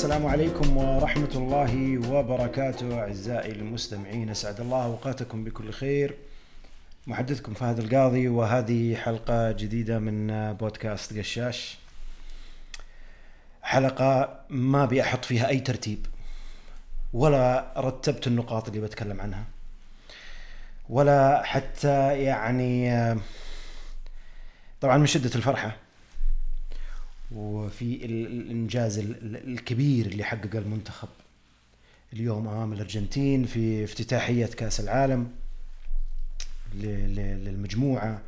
[0.00, 6.16] السلام عليكم ورحمة الله وبركاته أعزائي المستمعين أسعد الله أوقاتكم بكل خير.
[7.06, 11.78] محدثكم فهد القاضي وهذه حلقة جديدة من بودكاست قشاش.
[13.62, 16.06] حلقة ما أبي أحط فيها أي ترتيب
[17.12, 19.44] ولا رتبت النقاط اللي بتكلم عنها
[20.88, 22.90] ولا حتى يعني
[24.80, 25.76] طبعا من شدة الفرحة.
[27.34, 31.08] وفي الإنجاز الكبير اللي حققه المنتخب.
[32.12, 35.30] اليوم أمام الأرجنتين في افتتاحية كأس العالم
[36.74, 38.20] للمجموعة.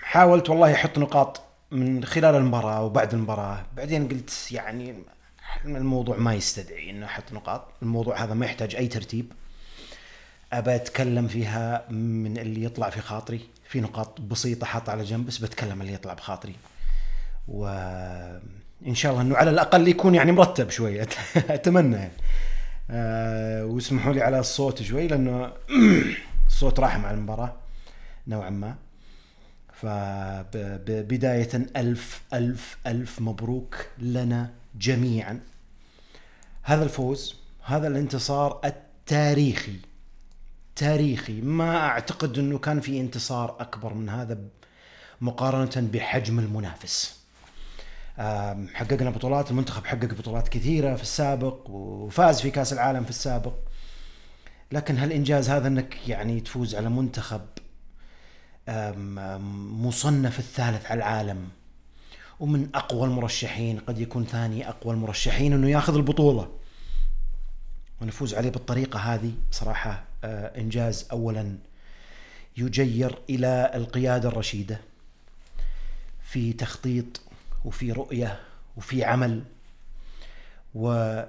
[0.00, 3.66] حاولت والله أحط نقاط من خلال المباراة وبعد المباراة.
[3.76, 4.94] بعدين قلت يعني
[5.64, 7.68] الموضوع ما يستدعي إني أحط نقاط.
[7.82, 9.32] الموضوع هذا ما يحتاج أي ترتيب.
[10.52, 13.40] أبى أتكلم فيها من اللي يطلع في خاطري.
[13.68, 16.54] في نقاط بسيطة حاطها على جنب بس بتكلم اللي يطلع بخاطري.
[17.48, 21.02] وان شاء الله إنه على الأقل يكون يعني مرتب شوي.
[21.36, 22.12] أتمنى يعني.
[22.90, 25.52] أه واسمحوا لي على الصوت شوي لأنه
[26.46, 27.56] الصوت راح مع المباراة
[28.26, 28.74] نوعا ما.
[29.72, 35.40] فبداية ألف ألف ألف مبروك لنا جميعا.
[36.62, 39.76] هذا الفوز هذا الانتصار التاريخي
[40.76, 41.40] تاريخي.
[41.40, 44.38] ما أعتقد أنه كان في انتصار أكبر من هذا
[45.20, 47.17] مقارنة بحجم المنافس.
[48.74, 53.54] حققنا بطولات المنتخب حقق بطولات كثيرة في السابق وفاز في كأس العالم في السابق.
[54.72, 57.40] لكن هالإنجاز هذا أنك يعني تفوز على منتخب
[59.82, 61.48] مصنف الثالث على العالم.
[62.40, 66.48] ومن أقوى المرشحين قد يكون ثاني أقوى المرشحين أنه ياخذ البطولة.
[68.00, 71.58] ونفوز عليه بالطريقة هذه صراحة آه، إنجاز أولا
[72.56, 74.80] يجير إلى القيادة الرشيدة
[76.22, 77.20] في تخطيط
[77.64, 78.40] وفي رؤية
[78.76, 79.42] وفي عمل.
[80.74, 81.22] و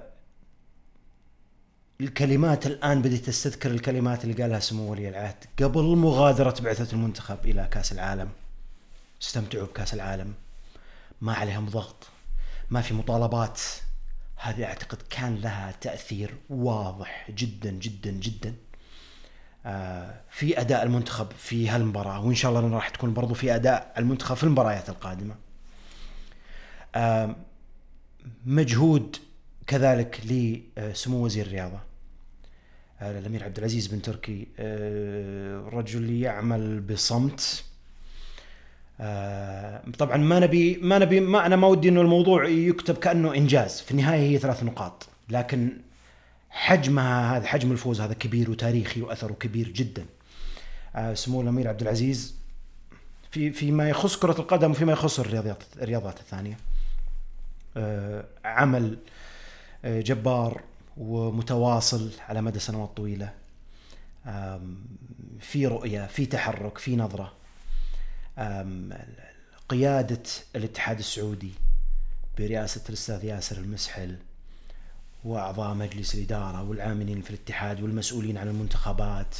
[2.00, 5.44] الكلمات الآن بديت تستذكر الكلمات اللي قالها سمو ولي العهد.
[5.62, 8.28] قبل مغادرة بعثة المنتخب إلى كأس العالم
[9.22, 10.34] استمتعوا بكأس العالم.
[11.20, 12.06] ما عليهم ضغط
[12.70, 13.60] ما في مطالبات.
[14.36, 18.54] هذه أعتقد كان لها تأثير واضح جدا جدا جدا.
[19.66, 24.36] آه، في أداء المنتخب في هالمباراة وإن شاء الله راح تكون برضو في أداء المنتخب
[24.36, 25.34] في المباريات القادمة.
[28.46, 29.16] مجهود
[29.66, 31.80] كذلك لسمو وزير الرياضة.
[33.02, 34.46] الأمير عبد العزيز بن تركي
[35.72, 37.64] رجل يعمل بصمت.
[39.98, 43.80] طبعا ما نبي ما نبي ما أنا ما ودي إنه الموضوع يكتب كأنه إنجاز.
[43.80, 45.08] في النهاية هي ثلاث نقاط.
[45.28, 45.72] لكن
[46.50, 50.06] حجمها هذا حجم الفوز هذا كبير وتاريخي وأثره كبير جدا.
[51.14, 52.34] سمو الأمير عبد العزيز
[53.30, 56.52] في فيما يخص كرة القدم وفيما يخص الرياضات الرياضات الثانية.
[56.54, 56.69] آه،
[58.44, 58.98] عمل
[59.84, 60.60] آه، جبار
[60.96, 63.32] ومتواصل على مدى سنوات طويلة.
[65.40, 67.32] في رؤية في تحرك في نظرة.
[69.68, 70.22] قيادة
[70.56, 71.52] الاتحاد السعودي
[72.38, 74.16] برئاسة الأستاذ ياسر المسحل
[75.24, 79.36] وأعضاء مجلس الإدارة والعاملين في الاتحاد والمسؤولين عن المنتخبات.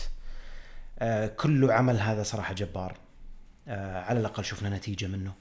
[0.99, 2.97] آه، كله عمل هذا صراحة جبار.
[3.69, 5.33] على الأقل شفنا نتيجة منه.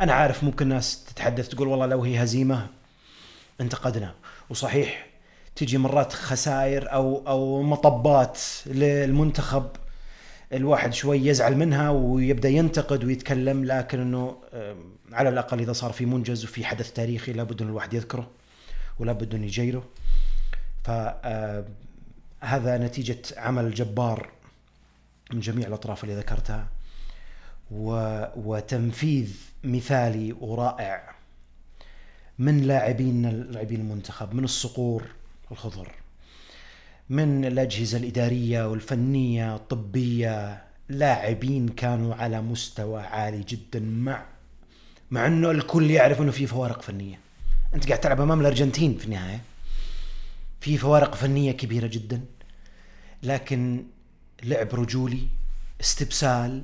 [0.00, 2.66] أنا عارف ممكن ناس تتحدث تقول والله لو هي هزيمة
[3.60, 4.14] انتقدنا.
[4.50, 5.06] وصحيح
[5.56, 9.66] تجي مرات خسائر أو أو مطبات للمنتخب
[10.52, 14.36] الواحد شوي يزعل منها ويبدأ ينتقد ويتكلم لكن إنه
[15.12, 18.30] على الأقل إذا صار في منجز وفي حدث تاريخي لابد ان الواحد يذكره
[18.98, 19.84] ولابد ان يجيره.
[20.84, 24.28] فهذا نتيجة عمل جبار
[25.32, 26.66] من جميع الأطراف اللي ذكرتها.
[27.70, 31.14] وتنفيذ مثالي ورائع
[32.38, 35.04] من لاعبين لاعبين المنتخب من الصقور
[35.52, 35.92] الخضر
[37.10, 44.24] من الأجهزة الإدارية والفنية الطبية لاعبين كانوا على مستوى عالي جدا مع
[45.10, 47.18] مع إنه الكل يعرف إنه في فوارق فنية.
[47.74, 49.40] أنت قاعد تلعب أمام الأرجنتين في النهاية.
[50.60, 52.20] في فوارق فنية كبيرة جدا.
[53.22, 53.84] لكن
[54.42, 55.26] لعب رجولي
[55.80, 56.62] استبسال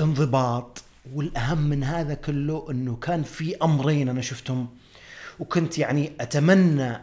[0.00, 0.82] انضباط
[1.14, 4.68] والأهم من هذا كله إنه كان في أمرين أنا شفتهم
[5.38, 7.00] وكنت يعني أتمنى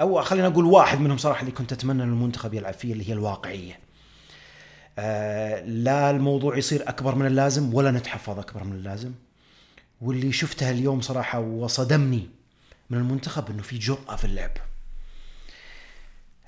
[0.00, 3.12] أو خلينا أقول واحد منهم صراحة اللي كنت أتمنى ان المنتخب يلعب فيه اللي هي
[3.12, 3.78] الواقعية.
[4.98, 9.12] آه لا الموضوع يصير أكبر من اللازم ولا نتحفظ أكبر من اللازم.
[10.00, 12.30] واللي شفتها اليوم صراحة وصدمني
[12.90, 14.50] من المنتخب إنه في جرأة في اللعب.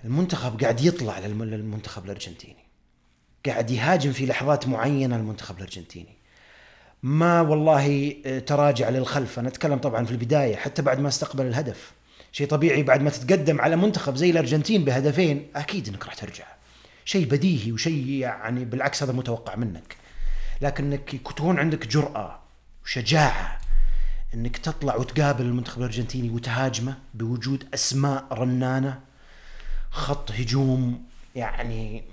[0.05, 2.65] المنتخب قاعد يطلع للمنتخب الأرجنتيني.
[3.47, 6.17] قاعد يهاجم في لحظات معينة المنتخب الأرجنتيني.
[7.03, 9.39] ما والله آه، تراجع للخلف.
[9.39, 11.93] أنا أتكلم طبعا في البداية حتى بعد ما استقبل الهدف.
[12.33, 16.45] شيء طبيعي بعد ما تتقدم على منتخب زي الأرجنتين بهدفين أكيد إنك راح ترجع.
[17.05, 19.97] شيء بديهي وشيء يعني بالعكس هذا متوقع منك.
[20.61, 22.39] لكنك تكون عندك جرأة
[22.85, 23.59] وشجاعة
[24.35, 29.01] إنك تطلع وتقابل المنتخب الأرجنتيني وتهاجمه بوجود أسماء رنانة
[29.91, 31.05] خط هجوم
[31.35, 32.05] يعني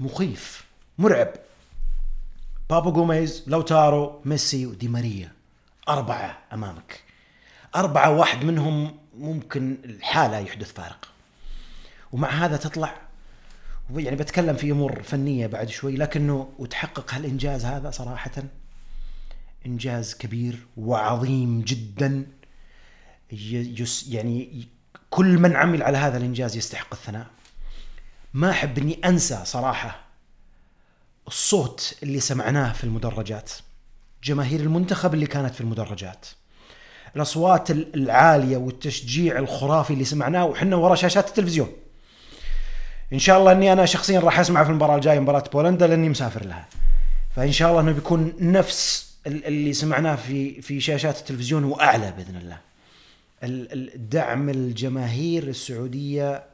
[0.00, 0.64] مخيف
[0.98, 1.28] مرعب.
[2.70, 5.32] بابا جوميز لوتارو ميسي ودي ماريا.
[5.88, 7.02] أربعة أمامك.
[7.76, 11.08] أربعة واحد منهم ممكن الحالة يحدث فارق.
[12.12, 12.94] ومع هذا تطلع.
[13.96, 18.42] يعني بتكلم في أمور فنية بعد شوي لكنه وتحقق هالإنجاز هذا صراحة
[19.66, 22.26] إنجاز كبير وعظيم جدا.
[24.08, 24.68] يعني
[25.10, 27.26] كل من عمل على هذا الإنجاز يستحق الثناء.
[28.38, 30.00] ما أحب إني أنسى صراحة
[31.26, 33.52] الصوت اللي سمعناه في المدرجات
[34.24, 36.26] جماهير المنتخب اللي كانت في المدرجات
[37.16, 41.72] الأصوات العالية والتشجيع الخرافي اللي سمعناه وحنا ورا شاشات التلفزيون.
[43.12, 46.44] إن شاء الله إني أنا شخصيا راح أسمع في المباراة الجاية مباراة بولندا لأني مسافر
[46.44, 46.68] لها.
[47.36, 52.58] فإن شاء الله إنه بيكون نفس اللي سمعناه في في شاشات التلفزيون وأعلى بإذن الله.
[53.42, 56.47] الدعم الجماهير السعودية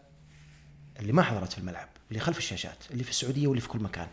[1.00, 4.06] اللي ما حضرت في الملعب اللي خلف الشاشات اللي في السعودية واللي في كل مكان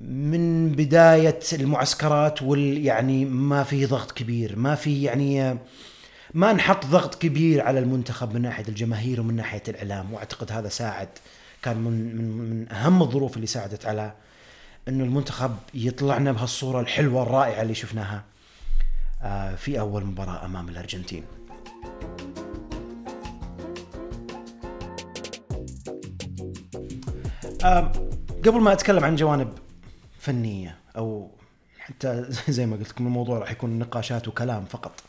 [0.00, 5.58] من بداية المعسكرات وال يعني ما في ضغط كبير ما في يعني
[6.34, 11.08] ما نحط ضغط كبير على المنتخب من ناحية الجماهير ومن ناحية الإعلام وأعتقد هذا ساعد
[11.62, 14.12] كان من من من أهم الظروف اللي ساعدت على
[14.88, 18.24] إنه المنتخب يطلعنا بهالصورة الحلوة الرائعة اللي شفناها
[19.22, 21.24] آه، في أول مباراة أمام الأرجنتين.
[28.44, 29.52] قبل ما أتكلم عن جوانب
[30.18, 31.30] فنية أو
[31.78, 35.00] حتى زي ما قلت لكم الموضوع راح يكون نقاشات وكلام فقط.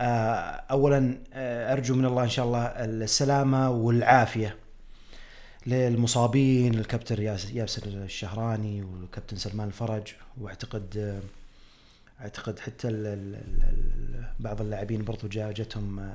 [0.00, 4.56] آه، اولا آه، أرجو من الله إن شاء الله السلامة والعافية
[5.66, 11.20] للمصابين الكابتن ياسر الشهراني والكابتن سلمان الفرج وأعتقد آه،
[12.24, 16.10] أعتقد حتى ال ال ال بعض اللاعبين برضو جاتهم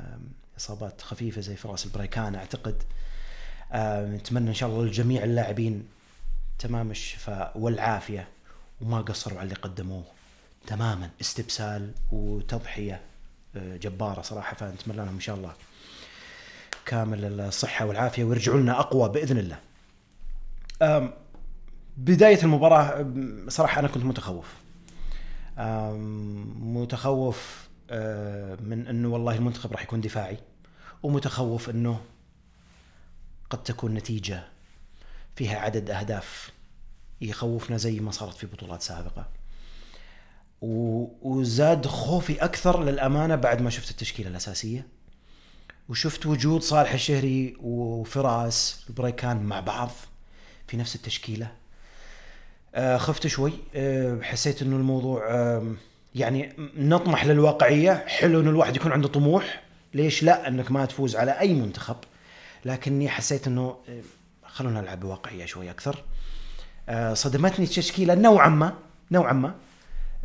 [0.58, 2.84] إصابات خفيفة زي فراس البريكان أعتقد
[3.76, 5.88] نتمنى إن شاء الله لجميع اللاعبين
[6.60, 8.28] تمام الشفاء والعافية
[8.82, 10.04] وما قصروا على اللي قدموه
[10.68, 13.02] تماما استبسال وتضحية
[13.56, 15.54] جبارة صراحة فنتمنى لهم إن شاء الله
[16.86, 19.60] كامل الصحة والعافية ويرجعوا لنا أقوى بإذن الله.
[21.98, 23.14] بداية المباراة
[23.48, 24.54] صراحة أنا كنت متخوف.
[26.60, 27.68] متخوف
[28.60, 30.38] من إنه والله المنتخب راح يكون دفاعي
[31.04, 32.02] ومتخوف إنه
[33.52, 34.44] قد تكون نتيجة
[35.36, 36.52] فيها عدد أهداف
[37.22, 39.28] يخوفنا زي ما صارت في بطولات سابقة.
[40.62, 44.88] وزاد خوفي أكثر للأمانة بعد ما شفت التشكيلة الأساسية.
[45.90, 49.92] وشفت وجود صالح الشهري وفراس البريكان مع بعض
[50.68, 51.52] في نفس التشكيلة.
[52.76, 53.54] آه، خفت شوي.
[53.76, 55.22] آه، حسيت إنه الموضوع
[56.16, 58.04] يعني نطمح للواقعية.
[58.08, 59.64] حلو إنه الواحد يكون عنده طموح.
[59.94, 61.98] ليش لا؟ إنك ما تفوز على أي منتخب.
[62.66, 64.02] لكني حسيت إنه آه،
[64.46, 66.04] خلونا نلعب بواقعية شوي أكثر.
[67.14, 68.74] صدمتني التشكيله نوعا ما
[69.12, 69.56] نوعا ما.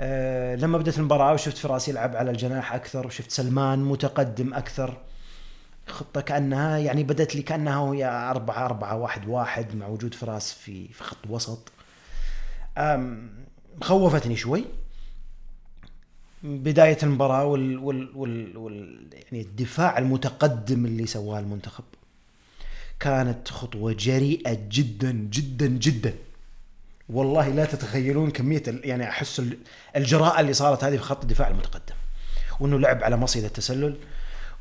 [0.00, 4.96] آه، لما بدأت المباراة وشفت فراس يلعب على الجناح أكثر وشفت سلمان متقدم أكثر.
[5.86, 10.88] خطة كأنها يعني بدت لي كأنها هي أربعة أربعة واحد واحد مع وجود فراس في
[10.88, 11.72] في خط وسط.
[13.82, 14.64] خوفتني شوي.
[16.42, 21.84] بداية المباراة وال, وال, وال, وال يعني الدفاع المتقدم اللي سواه المنتخب.
[23.00, 26.14] كانت خطوة جريئة جدا جدا جدا.
[27.08, 29.42] والله لا تتخيلون كمية يعني أحس
[29.96, 31.94] الجراءة اللي صارت هذه في خط الدفاع المتقدم.
[32.60, 33.96] وإنه لعب على مصيدة التسلل.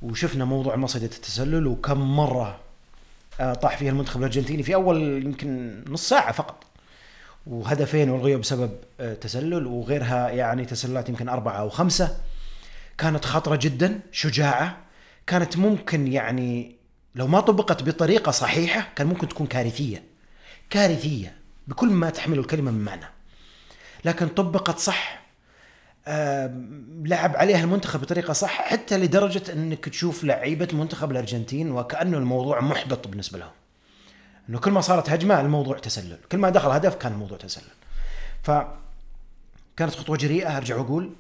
[0.01, 2.60] وشفنا موضوع مصيدة التسلل وكم مرة
[3.39, 6.63] آه، طاح فيها المنتخب الأرجنتيني في أول يمكن نص ساعة فقط.
[7.48, 9.68] وهدفين والغيوا بسبب آه، تسلل.
[9.68, 12.18] وغيرها يعني تسللات يمكن أربعة أو خمسة.
[12.98, 14.77] كانت خطرة جدا شجاعة.
[15.27, 16.75] كانت ممكن يعني
[17.15, 20.03] لو ما طبقت بطريقة صحيحة كان ممكن تكون كارثية.
[20.69, 21.36] كارثية
[21.67, 23.05] بكل ما تحمله الكلمة من معنى.
[24.05, 25.25] لكن طبقت صح
[27.03, 33.07] لعب عليها المنتخب بطريقة صح حتى لدرجة إنك تشوف لعيبة منتخب الأرجنتين وكانه الموضوع محبط
[33.07, 33.51] بالنسبة لهم.
[34.50, 36.17] إنه كل ما صارت هجمة الموضوع تسلل.
[36.31, 37.63] كل ما دخل هدف كان الموضوع تسلل.
[38.43, 38.51] ف
[39.77, 41.13] كانت خطوة جريئة أرجع وأقول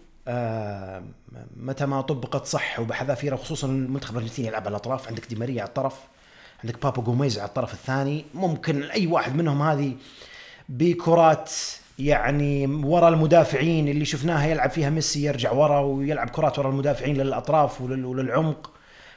[1.57, 5.67] متى ما طبقت صح وبحذافيرها خصوصا المنتخب الأرجنتيني يلعب على الاطراف عندك دي ماريا على
[5.67, 5.93] الطرف
[6.63, 8.25] عندك بابا جوميز على الطرف الثاني.
[8.33, 9.95] ممكن أي واحد منهم هذه
[10.69, 11.51] بكرات
[11.99, 17.81] يعني ورا المدافعين اللي شفناها يلعب فيها ميسي يرجع ورا ويلعب كرات ورا المدافعين للأطراف
[17.81, 18.71] وللعمق.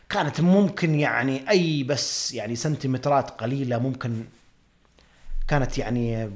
[0.09, 4.25] كانت ممكن يعني أي بس يعني سنتيمترات قليلة ممكن
[5.49, 6.31] كانت يعني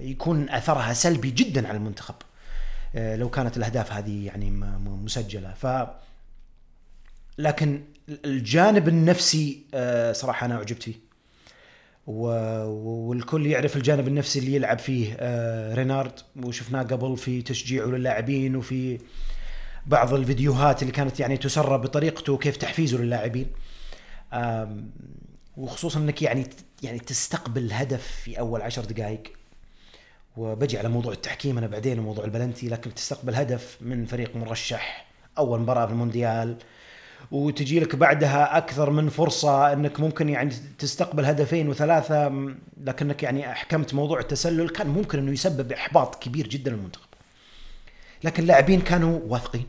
[0.00, 2.14] يكون أثرها سلبي جدا على المنتخب.
[2.14, 2.27] آه،
[2.94, 4.50] لو كانت الأهداف هذه يعني
[4.86, 5.54] مسجلة.
[5.54, 5.66] ف
[7.38, 7.84] لكن
[8.24, 11.08] الجانب النفسي آه، صراحة أنا اعجبت فيه
[12.06, 16.12] والكل يعرف الجانب النفسي اللي يلعب فيه آه، رينارد.
[16.36, 18.98] وشفناه قبل في تشجيعه للاعبين وفي
[19.86, 23.46] بعض الفيديوهات اللي كانت يعني تسرب بطريقته وكيف تحفيزه للاعبين.
[25.56, 26.46] وخصوصا إنك يعني
[26.82, 29.22] يعني تستقبل هدف في أول عشر دقائق
[30.38, 35.06] وبجي على موضوع التحكيم أنا بعدين وموضوع البلنتي لكن تستقبل هدف من فريق مرشح
[35.38, 36.56] أول مباراة في المونديال
[37.30, 42.48] وتجي لك بعدها أكثر من فرصة إنك ممكن يعني تستقبل هدفين وثلاثة
[42.80, 47.08] لكنك يعني أحكمت موضوع التسلل كان ممكن إنه يسبب إحباط كبير جدا للمنتخب.
[48.24, 49.66] لكن اللاعبين كانوا واثقين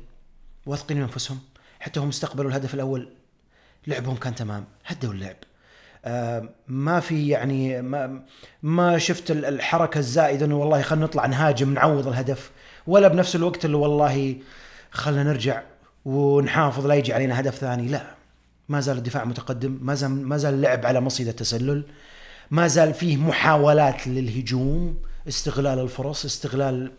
[0.65, 1.39] واثقين من أنفسهم
[1.79, 3.09] حتى هم استقبلوا الهدف الأول
[3.87, 5.35] لعبهم كان تمام هدوا اللعب
[6.67, 8.21] ما في يعني ما
[8.63, 12.51] ما شفت الحركة الزائدة إنه والله خلينا نطلع نهاجم نعوض الهدف
[12.87, 14.35] ولا بنفس الوقت اللي والله
[14.91, 15.61] خلينا نرجع
[16.05, 18.19] ونحافظ لا يجي علينا هدف ثاني لا.
[18.69, 21.83] ما زال الدفاع متقدم ما زال ما زال اللعب على مصيد التسلل
[22.51, 26.91] ما زال فيه محاولات للهجوم استغلال الفرص استغلال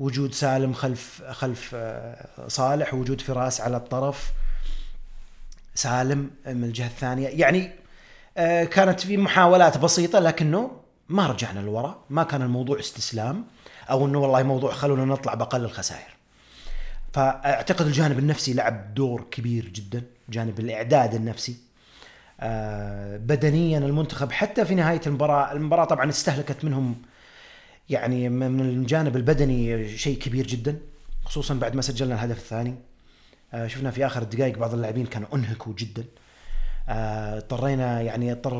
[0.00, 4.32] وجود سالم خلف خلف آه، صالح وجود فراس على الطرف
[5.74, 7.28] سالم من الجهة الثانية.
[7.28, 7.72] يعني آه،
[8.64, 10.70] كانت في محاولات بسيطة لكنه
[11.08, 13.44] ما رجعنا لورا ما كان الموضوع استسلام
[13.90, 16.16] أو إنه والله موضوع خلونا نطلع بأقل الخسائر.
[17.12, 21.56] فأعتقد الجانب النفسي لعب دور كبير جدا جانب الإعداد النفسي.
[22.40, 27.02] آه، بدنيا المنتخب حتى في نهاية المباراة المباراة طبعا استهلكت منهم
[27.90, 30.78] يعني من الجانب البدني شيء كبير جدا
[31.24, 32.74] خصوصا بعد ما سجلنا الهدف الثاني.
[33.54, 36.02] آه، شفنا في آخر الدقائق بعض اللاعبين كانوا أنهكوا جدا.
[36.02, 36.06] آه،
[36.88, 38.52] اضطرينا يعني اضطر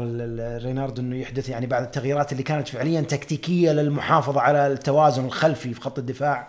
[0.64, 5.80] رينارد إنه يحدث يعني بعض التغييرات اللي كانت فعليا تكتيكية للمحافظة على التوازن الخلفي في
[5.80, 6.48] خط الدفاع.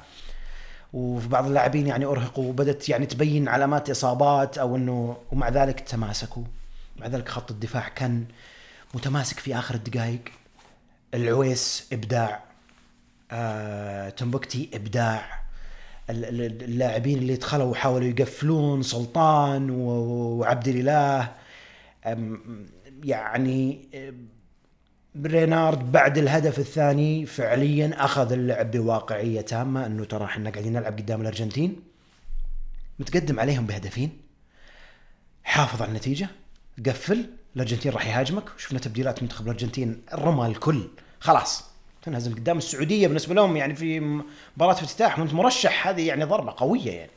[0.94, 6.44] وفي بعض اللاعبين يعني أرهقوا وبدت يعني تبين علامات إصابات أو إنه ومع ذلك تماسكوا.
[7.00, 8.26] مع ذلك خط الدفاع كان
[8.94, 10.22] متماسك في آخر الدقائق.
[11.14, 12.44] العويس إبداع.
[13.32, 15.44] آه، تنبكتي إبداع.
[16.10, 21.43] اللاعبين اللي دخلوا وحاولوا يقفلون سلطان وعبد الإله.
[23.04, 23.90] يعني
[25.26, 31.22] رينارد بعد الهدف الثاني فعليا أخذ اللعب بواقعية تامة إنه ترى إحنا قاعدين نلعب قدام
[31.22, 31.82] الأرجنتين.
[33.00, 34.22] متقدم عليهم بهدفين.
[35.44, 36.28] حافظ على النتيجة.
[36.86, 37.30] قفل.
[37.56, 38.56] الأرجنتين راح يهاجمك.
[38.56, 40.02] وشفنا تبديلات منتخب الأرجنتين.
[40.14, 40.90] رمى الكل.
[41.20, 41.64] خلاص.
[42.02, 44.00] تنهزم قدام السعودية بالنسبة لهم يعني في
[44.58, 45.20] مباراة افتتاح.
[45.20, 45.88] وانت مرشح.
[45.88, 47.12] هذه يعني ضربة قوية يعني.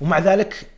[0.00, 0.70] ومع ذلك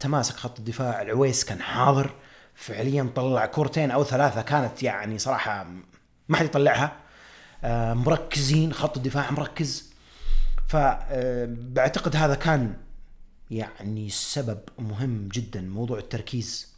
[0.00, 1.02] تماسك خط الدفاع.
[1.02, 2.14] العويس كان حاضر.
[2.58, 5.66] فعليا طلع كورتين أو ثلاثة كانت يعني صراحة
[6.28, 6.96] ما حد يطلعها.
[7.64, 9.92] آه، مركزين خط الدفاع مركز.
[10.68, 12.76] فبعتقد آه، هذا كان
[13.50, 16.74] يعني سبب مهم جدا موضوع التركيز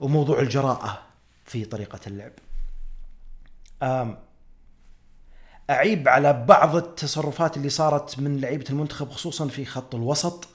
[0.00, 1.02] وموضوع الجراءة
[1.44, 2.32] في طريقة اللعب.
[5.70, 10.48] أعيب على بعض التصرفات اللي صارت من لعيبة المنتخب خصوصا في خط الوسط.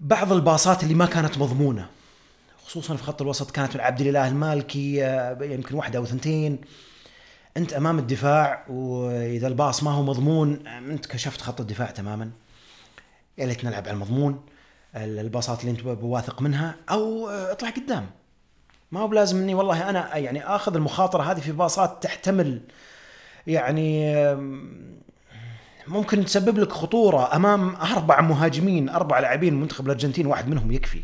[0.00, 1.97] بعض الباصات اللي ما كانت مضمونة.
[2.68, 6.58] خصوصا في خط الوسط كانت من عبد الإله المالكي آه، يمكن واحدة أو ثنتين
[7.56, 12.30] أنت أمام الدفاع وإذا الباص ما هو مضمون أنت كشفت خط الدفاع تماما.
[13.38, 14.40] يا ليت نلعب على المضمون
[14.96, 18.06] الباصات اللي أنت بواثق منها أو آه، اطلع قدام.
[18.92, 22.60] ما هو بلازم إني والله أنا يعني آخذ المخاطرة هذه في باصات تحتمل
[23.46, 24.14] يعني
[25.86, 31.02] ممكن تسبب لك خطورة أمام أربع مهاجمين أربع لاعبين منتخب الأرجنتين واحد منهم يكفي.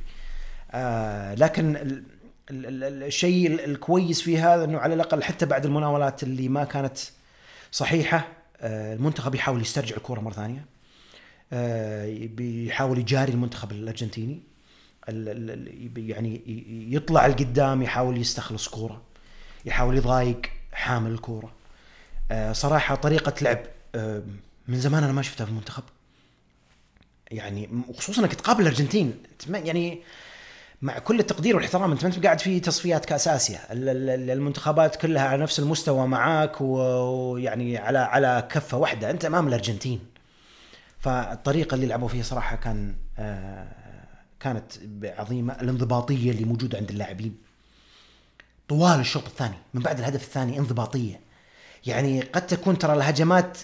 [0.74, 2.04] آه لكن ال
[2.50, 6.98] ال الشيء الكويس في هذا إنه على الأقل حتى بعد المناولات اللي ما كانت
[7.72, 8.28] صحيحة
[8.60, 10.64] آه المنتخب يحاول يسترجع الكورة مرة ثانية.
[11.52, 14.40] آه بيحاول يجاري المنتخب الأرجنتيني.
[15.96, 16.42] يعني
[16.90, 19.02] يطلع لقدام يحاول يستخلص كورة
[19.64, 20.40] يحاول يضايق
[20.72, 21.52] حامل الكورة.
[22.52, 23.58] صراحة طريقة لعب
[24.68, 25.82] من زمان أنا ما شفتها في المنتخب.
[27.30, 29.14] يعني وخصوصا إنك تقابل الأرجنتين
[29.48, 30.02] يعني
[30.82, 35.42] مع كل التقدير والاحترام أنت ما أنت قاعد في تصفيات كاس اسيا المنتخبات كلها على
[35.42, 39.10] نفس المستوى معاك ويعني على على كفة واحدة.
[39.10, 40.00] أنت أمام الأرجنتين.
[40.98, 43.66] فالطريقة اللي لعبوا فيها صراحة كان آه،
[44.40, 44.72] كانت
[45.04, 47.36] عظيمة الانضباطية اللي موجودة عند اللاعبين.
[48.68, 51.20] طوال الشوط الثاني من بعد الهدف الثاني انضباطية.
[51.86, 53.58] يعني قد تكون ترى الهجمات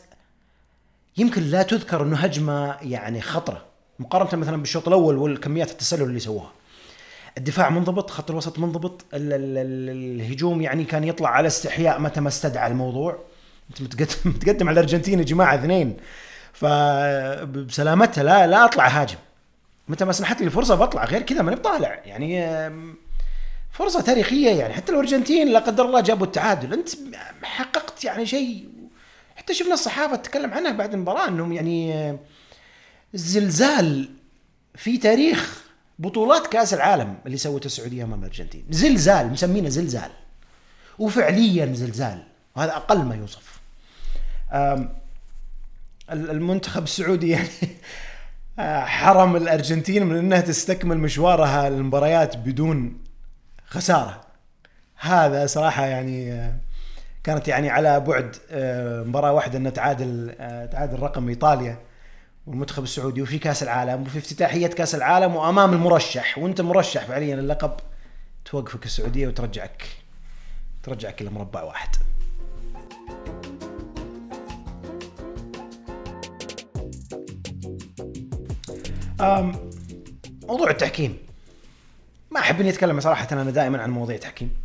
[1.17, 3.65] يمكن لا تذكر إنه هجمة يعني خطرة.
[3.99, 6.60] مقارنة مثلا بالشوط الأول والكميات التسلل اللي سووها.
[7.41, 12.21] الدفاع منضبط خط الوسط منضبط ال ال ال الهجوم يعني كان يطلع على استحياء متى
[12.21, 13.19] ما استدعى الموضوع.
[13.71, 13.83] أنت
[14.27, 15.97] متقدم, على الأرجنتين يا جماعة اثنين.
[16.53, 19.19] فبسلامتها لا لا أطلع هاجم.
[19.89, 22.01] متى ما سنحت لي فرصة بطلع غير كذا ماني بطالع.
[22.05, 22.51] يعني
[23.73, 24.75] فرصة تاريخية يعني.
[24.75, 26.73] حتى الأرجنتين لا قدر الله جابوا التعادل.
[26.73, 26.89] أنت
[27.43, 28.69] حققت يعني شيء.
[29.37, 32.17] حتى شفنا الصحافة تتكلم عنها بعد المباراة إنهم يعني
[33.15, 34.09] زلزال
[34.75, 35.70] في تاريخ
[36.01, 38.65] بطولات كأس العالم اللي سوته السعودية أمام الأرجنتين.
[38.71, 40.11] زلزال مسمينه زلزال.
[40.99, 42.23] وفعليا زلزال.
[42.57, 43.61] وهذا أقل ما يوصف.
[46.11, 47.49] المنتخب السعودي يعني
[48.87, 52.99] حرم الأرجنتين من إنها تستكمل مشوارها المباريات بدون
[53.67, 54.21] خسارة.
[54.97, 56.51] هذا صراحة يعني
[57.25, 58.37] كانت يعني على بعد
[59.07, 60.35] مباراة واحدة انها تعادل
[60.73, 61.79] تعادل رقم إيطاليا.
[62.51, 67.73] والمنتخب السعودي وفي كاس العالم وفي افتتاحية كاس العالم وأمام المرشح وأنت مرشح فعليا اللقب
[68.45, 69.85] توقفك السعودية وترجعك
[70.83, 71.89] ترجعك إلى مربع واحد.
[80.49, 81.19] موضوع التحكيم.
[82.31, 84.57] ما أحب إني أتكلم صراحة أنا دائما عن مواضيع تحكيم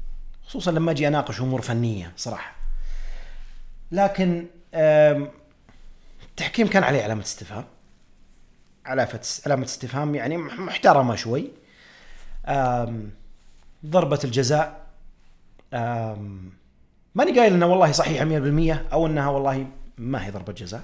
[0.47, 2.55] خصوصا لما أجي أناقش أمور فنية صراحة.
[3.91, 4.45] لكن
[6.31, 7.65] التحكيم كان عليه علامة استفهام.
[8.85, 11.51] علامة استفهام يعني محترمة شوي.
[13.85, 14.85] ضربة الجزاء.
[17.15, 20.81] ماني قايل إنها والله صحيحة 100% أو إنها والله ما هي ضربة جزاء.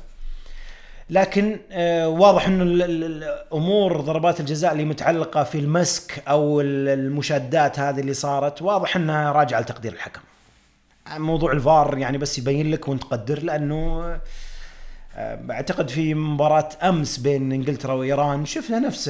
[1.10, 8.13] لكن آه، واضح إنه الأمور ضربات الجزاء اللي متعلقة في المسك أو المشادات هذه اللي
[8.13, 10.22] صارت واضح إنها راجعة لتقدير الحكم.
[11.17, 14.20] موضوع الفار يعني بس يبين لك وانت تقدر لأنه
[15.15, 19.09] أعتقد في مباراة أمس بين إنجلترا وإيران شفنا نفس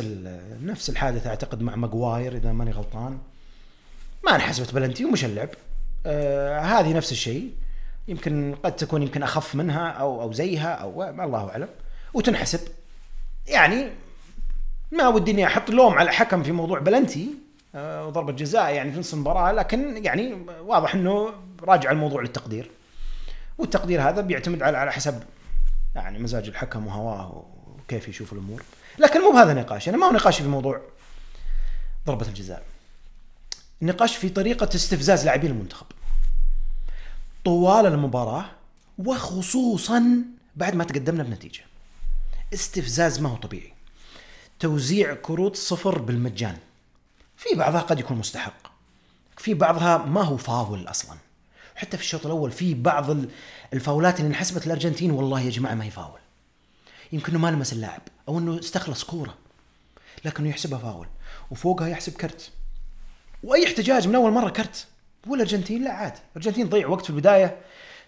[0.63, 3.17] نفس الحادثة أعتقد مع ماجواير إذا ماني غلطان.
[4.25, 5.49] ما انحسبت بلنتي ومش اللعب
[6.05, 7.51] آه هذه نفس الشيء.
[8.07, 11.67] يمكن قد تكون يمكن أخف منها أو أو زيها أو الله أعلم.
[12.13, 12.59] وتنحسب.
[13.47, 13.87] يعني
[14.91, 17.29] ما ودي إني أحط لوم على حكم في موضوع بلنتي
[17.75, 21.33] آه وضربة جزاء يعني في نص المباراة لكن يعني واضح إنه
[21.63, 22.71] راجع الموضوع للتقدير.
[23.57, 25.23] والتقدير هذا بيعتمد على على حسب
[25.95, 28.63] يعني مزاج الحكم وهواه وكيف يشوف الأمور.
[28.99, 30.81] لكن مو بهذا النقاش أنا ما هو نقاش في موضوع
[32.07, 32.63] ضربة الجزاء.
[33.81, 35.85] النقاش في طريقة استفزاز لاعبين المنتخب.
[37.45, 38.45] طوال المباراة
[38.97, 40.03] وخصوصا
[40.55, 41.63] بعد ما تقدمنا بنتيجة.
[42.53, 43.73] استفزاز ما هو طبيعي.
[44.59, 46.57] توزيع كروت صفر بالمجان.
[47.37, 48.71] في بعضها قد يكون مستحق.
[49.37, 51.17] في بعضها ما هو فاول أصلا.
[51.75, 53.17] حتى في الشوط الأول في بعض
[53.73, 56.19] الفاولات اللي انحسبت الأرجنتين والله يا جماعة ما هي فاول
[57.11, 59.35] يمكن ما لمس اللاعب أو إنه استخلص كورة
[60.25, 61.07] لكنه يحسبها فاول
[61.51, 62.51] وفوقها يحسب كرت.
[63.43, 64.87] وأي احتجاج من أول مرة كرت.
[65.27, 66.19] والأرجنتين لا عادي.
[66.31, 67.57] الأرجنتين ضيع وقت في البداية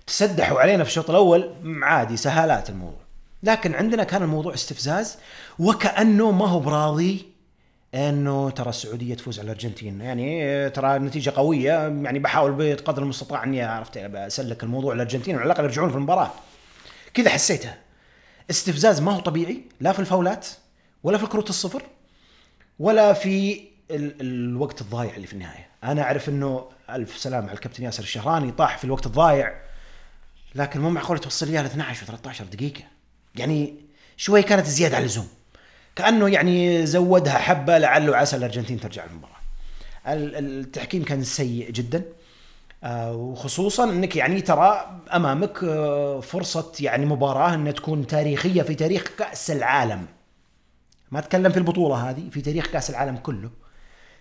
[0.08, 3.00] تسدحوا علينا في الشوط الأول عادي سهالات الموضوع.
[3.44, 5.18] لكن عندنا كان الموضوع استفزاز
[5.60, 7.33] وكأنه ما هو براضي.
[7.94, 10.02] إنه ترى السعودية تفوز على الأرجنتين.
[10.02, 11.72] يعني ترى نتيجة قوية.
[11.88, 15.36] يعني بحاول بقدر المستطاع إني عرفت اسلك الموضوع الأرجنتين.
[15.36, 16.32] على الأقل يرجعون في المباراة.
[17.14, 17.78] كذا حسيتها.
[18.50, 19.62] استفزاز ما هو طبيعي.
[19.80, 20.48] لا في الفاولات
[21.04, 21.84] ولا في الكروت الصفر
[22.80, 25.68] ولا في ال الوقت الضايع اللي في النهاية.
[25.84, 28.52] أنا أعرف إنه ألف سلام على الكابتن ياسر الشهراني.
[28.52, 29.54] طاح في الوقت الضايع.
[30.56, 32.84] لكن مو معقول توصل لي 12 و13 دقيقة.
[33.36, 33.76] يعني
[34.18, 35.28] شوي كانت زيادة على اللزوم.
[35.96, 39.34] كأنه يعني زودها حبة لعله عسى الأرجنتين ترجع المباراه
[40.08, 42.04] التحكيم كان سيء جدا.
[42.84, 49.12] آه، وخصوصا إنك يعني ترى أمامك آه، فرصة يعني مباراة إنها تكون تاريخية في تاريخ
[49.18, 50.06] كأس العالم.
[51.12, 53.50] ما أتكلم في البطولة هذه في تاريخ كأس العالم كله.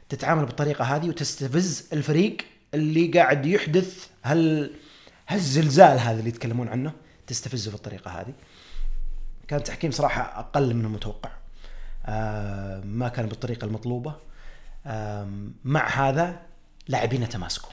[0.08, 2.36] تتعامل بالطريقة هذه وتستفز الفريق
[2.74, 4.70] اللي قاعد يحدث هال
[5.28, 6.92] هالزلزال هذا اللي يتكلمون عنه.
[7.26, 8.32] تستفزه بالطريقة هذه.
[9.48, 11.30] كان تحكيم صراحة أقل من المتوقع.
[12.84, 14.14] ما كان بالطريقة المطلوبة.
[15.64, 16.40] مع هذا
[16.88, 17.70] لاعبين تماسكوا.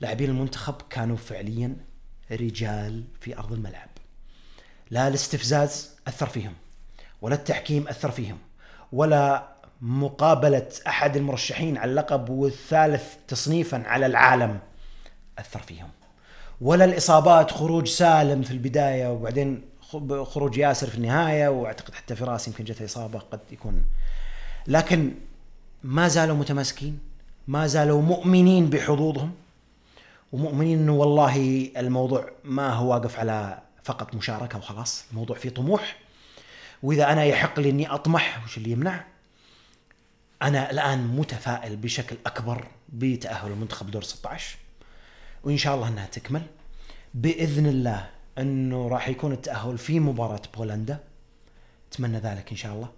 [0.00, 1.76] لاعبين المنتخب كانوا فعليا
[2.30, 3.88] رجال في أرض الملعب.
[4.90, 6.54] لا الاستفزاز أثر فيهم
[7.22, 8.38] ولا التحكيم أثر فيهم
[8.92, 14.58] ولا مقابلة أحد المرشحين على اللقب والثالث تصنيفا على العالم
[15.38, 15.88] أثر فيهم
[16.60, 19.64] ولا الإصابات خروج سالم في البداية وبعدين
[20.24, 23.84] خروج ياسر في النهاية وأعتقد حتى فراس يمكن جته إصابة قد يكون.
[24.66, 25.14] لكن
[25.84, 26.98] ما زالوا متماسكين
[27.48, 29.32] ما زالوا مؤمنين بحظوظهم
[30.32, 35.96] ومؤمنين إنه والله الموضوع ما هو واقف على فقط مشاركة وخلاص الموضوع فيه طموح.
[36.82, 39.04] وإذا أنا يحق لي إني أطمح وش اللي يمنع؟
[40.42, 44.56] أنا الآن متفائل بشكل أكبر بتأهل المنتخب دور 16
[45.44, 46.42] وإن شاء الله إنها تكمل.
[47.14, 50.98] بإذن الله أنه راح يكون التأهل في مباراة بولندا.
[51.92, 52.88] أتمنى ذلك إن شاء الله.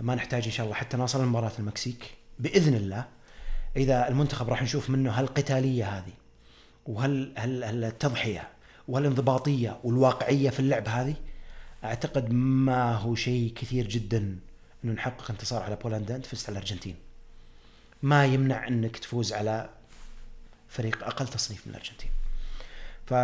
[0.00, 2.14] ما نحتاج إن شاء الله حتى نوصل لمباراة المكسيك.
[2.38, 3.04] بإذن الله
[3.76, 6.12] إذا المنتخب راح نشوف منه هالقتالية هذه
[6.86, 8.48] وهل هل هل التضحيه
[8.88, 11.14] والانضباطية والواقعية في اللعب هذه
[11.84, 14.38] أعتقد ما هو شيء كثير جدا
[14.84, 16.16] إنه نحقق انتصار على بولندا.
[16.16, 16.96] أنت فزت على الأرجنتين.
[18.02, 19.70] ما يمنع إنك تفوز على
[20.68, 22.10] فريق أقل تصنيف من الأرجنتين.
[23.06, 23.14] ف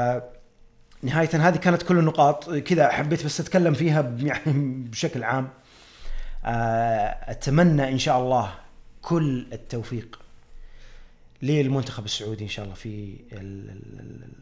[1.02, 5.48] نهاية هذه كانت كل النقاط كذا حبيت بس أتكلم فيها يعني بشكل عام.
[6.44, 8.54] آه، أتمنى إن شاء الله
[9.02, 10.18] كل التوفيق
[11.42, 13.16] للمنتخب السعودي إن شاء الله في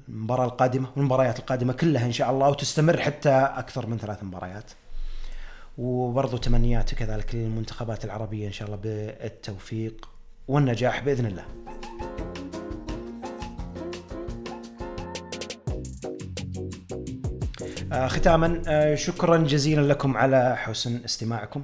[0.08, 4.70] المباراة القادمة والمباريات القادمة كلها إن شاء الله وتستمر حتى أكثر من ثلاث مباريات.
[5.78, 10.08] وبرضو تمنياتي كذلك للمنتخبات العربية إن شاء الله بالتوفيق
[10.48, 11.44] والنجاح بإذن الله.
[17.92, 21.62] ختاما آه، شكرا جزيلا لكم على حسن استماعكم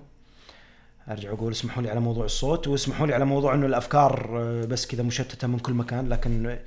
[1.08, 4.86] أرجع أقول اسمحوا لي على موضوع الصوت واسمحوا لي على موضوع إنه الأفكار آه، بس
[4.86, 6.58] كذا مشتتة من كل مكان لكن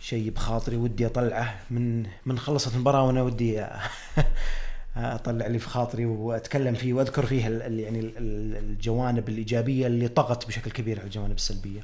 [0.00, 3.66] شيء بخاطري ودي أطلعه من من خلصت المباراة وأنا ودي
[4.96, 10.98] أطلع اللي في خاطري وأتكلم فيه وأذكر فيه يعني الجوانب الإيجابية اللي طغت بشكل كبير
[10.98, 11.80] على الجوانب السلبية.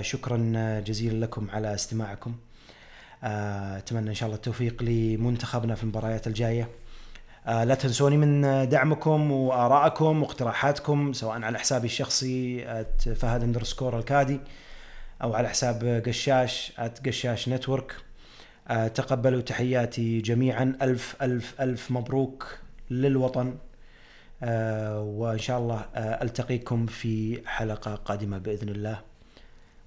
[0.00, 2.34] شكرا جزيلا لكم على استماعكم.
[3.22, 6.68] أتمنى إن شاء الله التوفيق لمنتخبنا في المباريات الجاية.
[7.46, 12.64] آه، لا تنسوني من دعمكم وآرائكم واقتراحاتكم سواء على حسابي الشخصي
[13.16, 14.40] فهد underscore الكادي
[15.22, 16.72] أو على حساب قشاش
[17.06, 17.94] قشاش network
[18.68, 20.76] آه، تقبلوا تحياتي جميعا.
[20.82, 22.58] ألف ألف ألف مبروك
[22.90, 23.54] للوطن.
[24.42, 29.09] آه، وإن شاء الله ألتقيكم في حلقة قادمة بإذن الله.